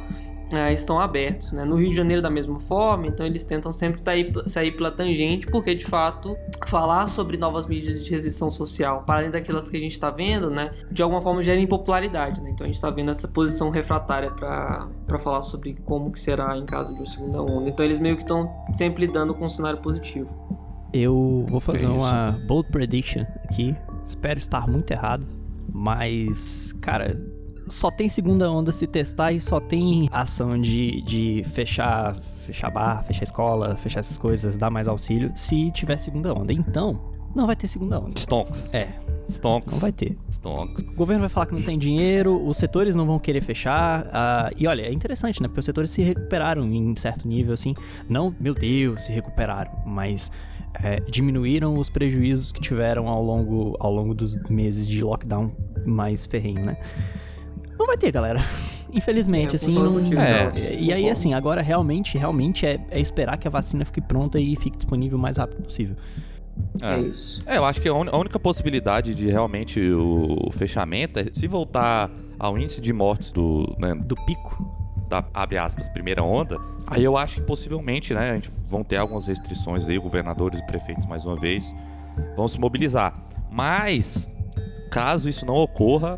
[0.53, 1.51] é, estão abertos.
[1.51, 1.65] Né?
[1.65, 5.47] No Rio de Janeiro, da mesma forma, então eles tentam sempre sair, sair pela tangente,
[5.47, 9.79] porque de fato falar sobre novas medidas de restrição social, para além daquelas que a
[9.79, 12.41] gente está vendo, né, de alguma forma gera impopularidade.
[12.41, 12.51] Né?
[12.51, 16.65] Então a gente está vendo essa posição refratária para falar sobre como que será em
[16.65, 17.69] caso de uma segunda onda.
[17.69, 20.29] Então eles meio que estão sempre lidando com um cenário positivo.
[20.93, 23.75] Eu vou fazer uma bold prediction aqui.
[24.03, 25.27] Espero estar muito errado.
[25.71, 27.19] Mas, cara,
[27.69, 33.03] só tem segunda onda se testar e só tem ação de, de fechar, fechar bar,
[33.05, 36.53] fechar escola, fechar essas coisas, dar mais auxílio se tiver segunda onda.
[36.53, 36.99] Então,
[37.35, 38.13] Não vai ter segunda onda.
[38.17, 38.73] Stonks.
[38.73, 38.87] É,
[39.29, 39.71] Stonks.
[39.73, 40.17] não vai ter.
[40.31, 40.83] Stonks.
[40.83, 44.07] O governo vai falar que não tem dinheiro, os setores não vão querer fechar.
[44.11, 45.47] ah, e olha, é interessante, né?
[45.47, 47.75] Porque os setores se recuperaram em certo nível, assim.
[48.09, 50.31] Não, meu Deus, se recuperaram, mas
[50.81, 55.51] é, diminuíram os prejuízos que tiveram ao longo, ao longo dos meses de lockdown
[55.85, 56.77] mais ferrenho, né?
[57.77, 58.43] Não vai ter, galera.
[58.91, 59.73] Infelizmente, É, assim.
[59.73, 59.91] Não...
[59.91, 64.01] motivo, É, E aí, assim, agora realmente, realmente é, é esperar que a vacina fique
[64.01, 65.95] pronta e fique disponível o mais rápido possível.
[66.81, 67.41] É isso.
[67.45, 72.09] É, eu acho que a única possibilidade de realmente o fechamento é se voltar
[72.39, 74.65] ao índice de mortes do, né, Do pico.
[75.07, 78.97] da, abre aspas, primeira onda, aí eu acho que possivelmente, né, a gente vão ter
[78.97, 81.75] algumas restrições aí, governadores e prefeitos mais uma vez
[82.35, 83.13] vão se mobilizar.
[83.51, 84.29] Mas,
[84.91, 86.17] caso isso não ocorra,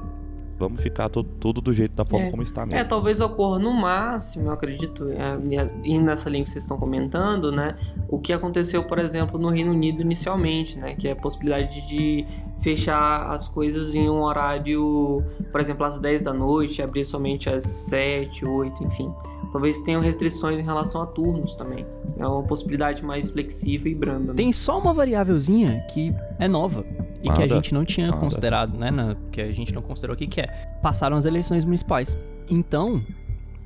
[0.60, 2.30] vamos ficar to- tudo do jeito da forma É.
[2.32, 2.89] como está É, mesmo.
[2.89, 5.39] talvez ocorra no máximo, eu acredito, é,
[5.84, 7.76] e nessa linha que vocês estão comentando, né?
[8.10, 10.95] O que aconteceu, por exemplo, no Reino Unido inicialmente, né?
[10.95, 12.26] Que é a possibilidade de
[12.62, 17.63] fechar as coisas em um horário, por exemplo, às 10 da noite, abrir somente às
[17.65, 19.10] 7, 8, enfim.
[19.52, 21.84] Talvez tenham restrições em relação a turnos também.
[22.19, 24.28] É uma possibilidade mais flexível e branda.
[24.28, 24.34] né?
[24.36, 26.86] Tem só uma variávelzinha que é nova
[27.23, 28.19] e que a gente não tinha manda.
[28.19, 28.89] considerado, né?
[28.91, 30.47] na- que a gente não considerou aqui, que é
[30.82, 32.17] passaram as eleições municipais.
[32.49, 33.01] Então,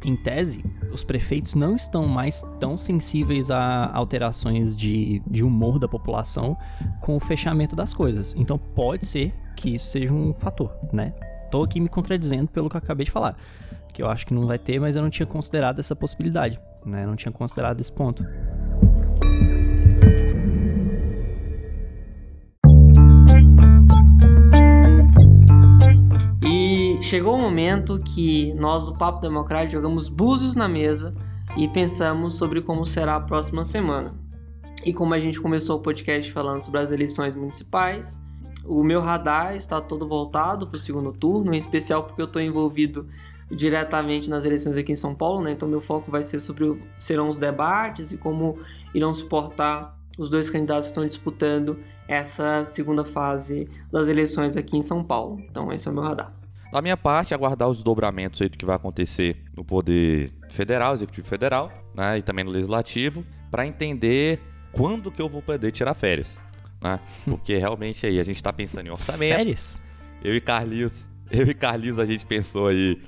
[0.06, 5.88] em tese, os prefeitos não estão mais tão sensíveis a alterações de, de humor da
[5.88, 6.58] população
[7.00, 8.34] com o fechamento das coisas.
[8.38, 11.14] Então, pode ser que isso seja um fator, né?
[11.52, 13.38] Tô aqui me contradizendo pelo que eu acabei de falar.
[13.94, 17.04] Que eu acho que não vai ter, mas eu não tinha considerado essa possibilidade, né?
[17.04, 18.26] Eu não tinha considerado esse ponto.
[27.04, 31.14] Chegou o momento que nós do Papo Democrático jogamos búzios na mesa
[31.58, 34.16] e pensamos sobre como será a próxima semana.
[34.86, 38.22] E como a gente começou o podcast falando sobre as eleições municipais,
[38.66, 42.42] o meu radar está todo voltado para o segundo turno, em especial porque eu estou
[42.42, 43.08] envolvido
[43.50, 45.52] diretamente nas eleições aqui em São Paulo, né?
[45.52, 48.54] Então meu foco vai ser sobre o- serão os debates e como
[48.94, 54.82] irão suportar os dois candidatos que estão disputando essa segunda fase das eleições aqui em
[54.82, 55.40] São Paulo.
[55.50, 56.43] Então esse é o meu radar.
[56.74, 61.28] Da minha parte, aguardar os desdobramentos aí do que vai acontecer no poder federal, executivo
[61.28, 64.40] federal, né, e também no legislativo, para entender
[64.72, 66.42] quando que eu vou poder tirar férias,
[66.82, 67.00] né?
[67.26, 69.36] Porque realmente aí a gente tá pensando em orçamento.
[69.36, 69.84] Férias?
[70.24, 73.00] Eu e Carlinhos, eu e Carlinhos a gente pensou aí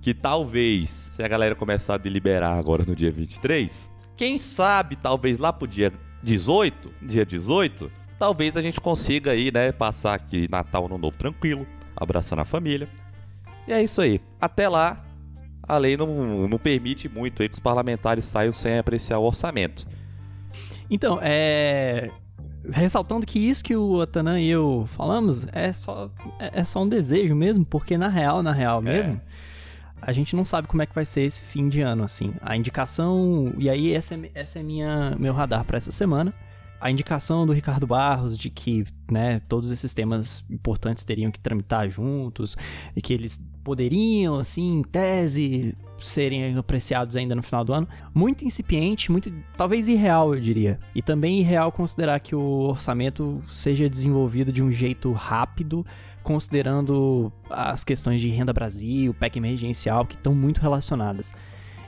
[0.00, 5.38] que talvez, se a galera começar a deliberar agora no dia 23, quem sabe talvez
[5.38, 10.88] lá pro dia 18, dia 18, talvez a gente consiga aí, né, passar aqui Natal
[10.88, 12.88] no Novo tranquilo, abraçando a família.
[13.66, 14.20] E é isso aí.
[14.40, 15.04] Até lá,
[15.62, 19.86] a lei não, não permite muito aí que os parlamentares saiam sem apreciar o orçamento.
[20.90, 22.10] Então, é.
[22.70, 26.88] Ressaltando que isso que o Otanan e eu falamos é só, é é só um
[26.88, 29.20] desejo mesmo, porque na real, na real mesmo,
[30.00, 32.34] a gente não sabe como é que vai ser esse fim de ano, assim.
[32.40, 33.52] A indicação.
[33.58, 36.32] E aí, essa é, essa é minha, meu radar para essa semana.
[36.80, 41.88] A indicação do Ricardo Barros de que né, todos esses temas importantes teriam que tramitar
[41.88, 42.56] juntos
[42.96, 47.88] e que eles poderiam, assim, em tese, serem apreciados ainda no final do ano.
[48.14, 50.78] Muito incipiente, muito talvez irreal, eu diria.
[50.94, 55.86] E também irreal considerar que o orçamento seja desenvolvido de um jeito rápido,
[56.22, 61.32] considerando as questões de renda Brasil, PEC emergencial, que estão muito relacionadas.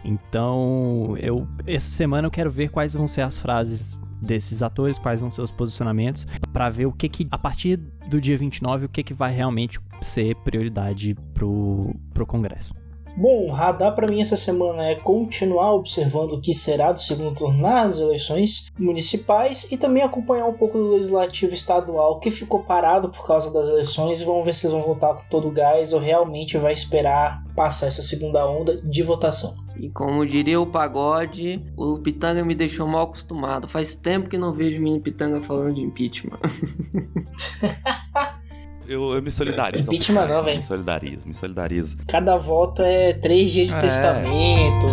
[0.04, 5.20] Então, eu essa semana eu quero ver quais vão ser as frases desses atores, quais
[5.20, 7.76] vão ser os posicionamentos, para ver o que que a partir
[8.08, 12.83] do dia 29 o que que vai realmente ser prioridade pro pro Congresso.
[13.16, 17.34] Bom, o radar para mim essa semana é continuar observando o que será do segundo
[17.34, 23.10] turno nas eleições municipais e também acompanhar um pouco do legislativo estadual que ficou parado
[23.10, 25.92] por causa das eleições e vamos ver se eles vão voltar com todo o gás
[25.92, 29.54] ou realmente vai esperar passar essa segunda onda de votação.
[29.78, 33.68] E como diria o pagode, o Pitanga me deixou mal acostumado.
[33.68, 36.38] Faz tempo que não vejo o menino Pitanga falando de impeachment.
[38.86, 39.84] Eu, eu me solidarizo.
[39.86, 40.58] Impeachment não, velho.
[40.58, 41.96] Me solidarizo, me solidarizo.
[42.06, 43.78] Cada voto é três dias de É.
[43.80, 44.86] testamento.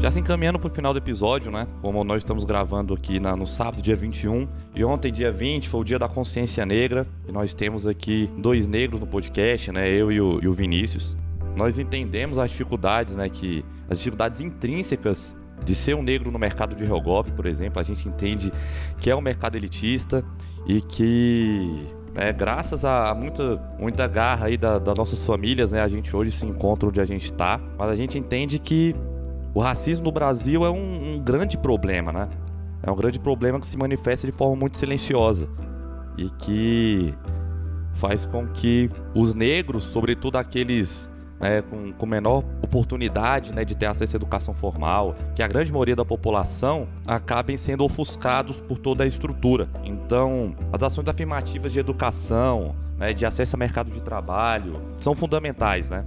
[0.00, 1.66] Já se encaminhando pro final do episódio, né?
[1.82, 5.80] Como nós estamos gravando aqui na- no sábado, dia 21, e ontem, dia 20, foi
[5.80, 9.90] o dia da consciência negra, e nós temos aqui dois negros no podcast, né?
[9.90, 11.18] Eu e o, e o Vinícius.
[11.54, 13.28] Nós entendemos as dificuldades, né?
[13.28, 17.80] Que, as dificuldades intrínsecas de ser um negro no mercado de Helgov, por exemplo.
[17.80, 18.52] A gente entende
[18.98, 20.24] que é um mercado elitista
[20.66, 25.86] e que é, graças a muita, muita garra aí da- das nossas famílias, né, a
[25.88, 28.94] gente hoje se encontra onde a gente está, mas a gente entende que
[29.52, 32.28] O racismo no Brasil é um, um grande problema, né?
[32.84, 35.48] É um grande problema que se manifesta de forma muito silenciosa
[36.16, 37.12] e que
[37.94, 41.09] faz com que os negros, sobretudo aqueles
[41.40, 45.72] né, com, com menor oportunidade né, de ter acesso à educação formal, que a grande
[45.72, 49.68] maioria da população acabem sendo ofuscados por toda a estrutura.
[49.82, 55.90] Então, as ações afirmativas de educação, né, de acesso ao mercado de trabalho, são fundamentais.
[55.90, 56.04] Né?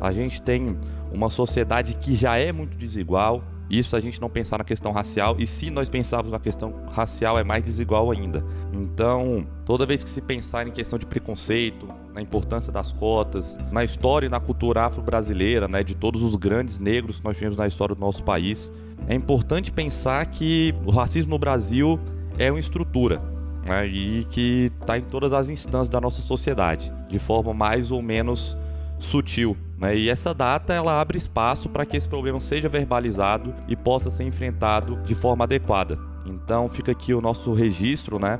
[0.00, 0.76] A gente tem
[1.12, 5.36] uma sociedade que já é muito desigual, isso a gente não pensar na questão racial,
[5.38, 8.44] e se nós pensarmos na questão racial, é mais desigual ainda.
[8.72, 13.84] Então, toda vez que se pensar em questão de preconceito, na importância das cotas, na
[13.84, 17.68] história e na cultura afro-brasileira, né, de todos os grandes negros que nós tivemos na
[17.68, 18.72] história do nosso país,
[19.06, 21.98] é importante pensar que o racismo no Brasil
[22.38, 23.22] é uma estrutura.
[23.64, 28.00] Né, e que está em todas as instâncias da nossa sociedade, de forma mais ou
[28.00, 28.56] menos
[28.98, 29.54] sutil.
[29.80, 29.96] Né?
[29.96, 34.24] E essa data ela abre espaço para que esse problema seja verbalizado e possa ser
[34.24, 35.98] enfrentado de forma adequada.
[36.26, 38.38] Então fica aqui o nosso registro, né,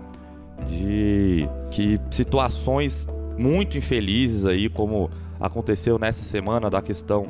[0.68, 3.06] de que situações
[3.38, 5.10] muito infelizes aí, como
[5.40, 7.26] aconteceu nessa semana da questão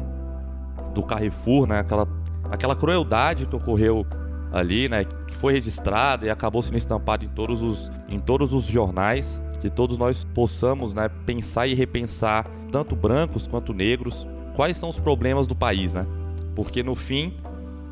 [0.93, 2.09] do Carrefour, né, aquela,
[2.51, 4.05] aquela crueldade que ocorreu
[4.53, 8.65] ali, né, que foi registrada e acabou sendo estampada em todos os, em todos os
[8.65, 14.89] jornais, que todos nós possamos, né, pensar e repensar tanto brancos quanto negros, quais são
[14.89, 16.07] os problemas do país, né?
[16.55, 17.35] Porque no fim,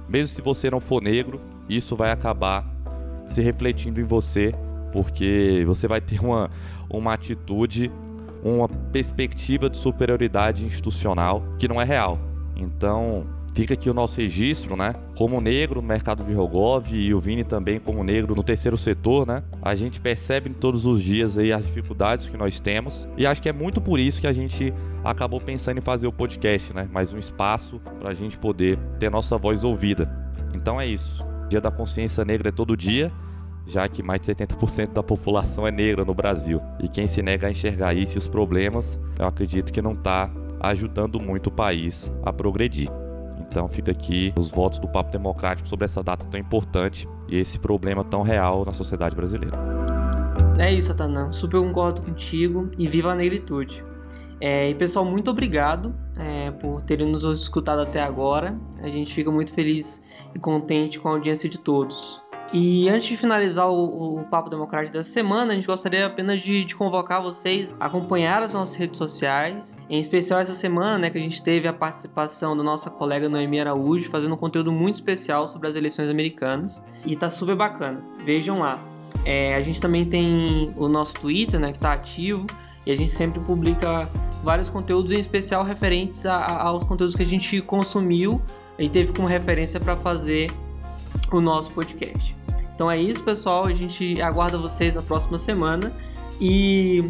[0.08, 2.64] mesmo se você não for negro, isso vai acabar
[3.26, 4.54] se refletindo em você,
[4.92, 6.50] porque você vai ter uma,
[6.88, 7.92] uma atitude,
[8.42, 12.18] uma perspectiva de superioridade institucional que não é real.
[12.56, 13.26] Então,
[13.58, 14.94] Fica aqui o nosso registro, né?
[15.16, 19.26] Como negro no mercado de Rogov e o Vini também como negro no terceiro setor,
[19.26, 19.42] né?
[19.60, 23.48] A gente percebe todos os dias aí as dificuldades que nós temos e acho que
[23.48, 26.88] é muito por isso que a gente acabou pensando em fazer o podcast, né?
[26.92, 30.08] Mais um espaço para a gente poder ter nossa voz ouvida.
[30.54, 31.26] Então é isso.
[31.48, 33.10] Dia da Consciência Negra é todo dia,
[33.66, 36.62] já que mais de 70% da população é negra no Brasil.
[36.80, 40.30] E quem se nega a enxergar isso e os problemas, eu acredito que não está
[40.60, 42.88] ajudando muito o país a progredir.
[43.48, 47.58] Então fica aqui os votos do Papo Democrático sobre essa data tão importante e esse
[47.58, 49.56] problema tão real na sociedade brasileira.
[50.58, 51.30] É isso, Atanã.
[51.32, 53.84] Super concordo contigo e viva a negritude.
[54.40, 58.58] É, e pessoal, muito obrigado é, por terem nos escutado até agora.
[58.80, 62.20] A gente fica muito feliz e contente com a audiência de todos.
[62.52, 66.64] E antes de finalizar o, o, Papo Democrático dessa semana, a gente gostaria apenas de,
[66.64, 69.76] de, convocar vocês a acompanhar as nossas redes sociais.
[69.88, 73.60] Em especial essa semana, né, que a gente teve a participação da nossa colega Noemi
[73.60, 76.82] Araújo, fazendo um conteúdo muito especial sobre as eleições americanas.
[77.04, 78.00] E tá super bacana.
[78.24, 78.78] Vejam lá.
[79.26, 82.46] É, a gente também tem o nosso Twitter, né, que tá ativo.
[82.86, 84.08] E a gente sempre publica
[84.42, 88.40] vários conteúdos, em especial referentes a, a, aos conteúdos que a gente consumiu
[88.78, 90.50] e teve como referência para fazer
[91.30, 92.37] o nosso podcast.
[92.78, 93.66] Então é isso, pessoal.
[93.66, 95.92] A gente aguarda vocês na próxima semana.
[96.40, 97.02] E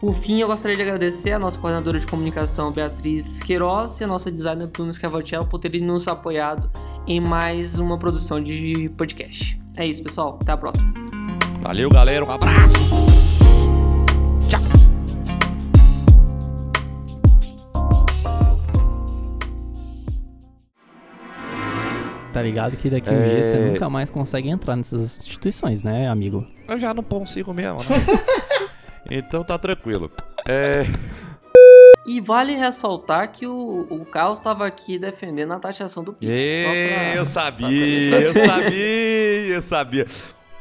[0.00, 4.06] por fim, eu gostaria de agradecer a nossa coordenadora de comunicação, Beatriz Queiroz, e a
[4.06, 6.70] nossa designer, Bruno Scavalcello, por terem nos apoiado
[7.06, 9.60] em mais uma produção de podcast.
[9.76, 10.38] É isso, pessoal.
[10.40, 10.90] Até a próxima.
[11.60, 12.24] Valeu, galera.
[12.24, 13.23] Um abraço.
[22.34, 23.28] Tá ligado que daqui um é...
[23.28, 26.44] dia você nunca mais consegue entrar nessas instituições, né, amigo?
[26.66, 28.04] Eu já não consigo mesmo, né?
[29.08, 30.10] então tá tranquilo.
[30.44, 30.82] É...
[32.04, 36.32] E vale ressaltar que o, o Carlos estava aqui defendendo a taxação do PIB.
[36.32, 40.06] Pra, eu sabia, eu sabia, eu sabia.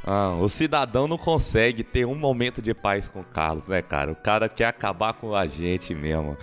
[0.05, 4.11] Ah, o cidadão não consegue ter um momento de paz com o Carlos, né, cara?
[4.11, 6.37] O cara quer acabar com a gente mesmo.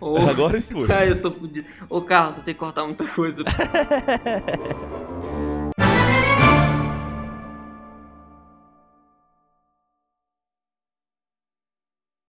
[0.00, 0.74] Oh, Agora sim.
[0.90, 1.66] Ai, eu tô fudido.
[1.88, 3.42] Ô, Carlos, você tem que cortar muita coisa.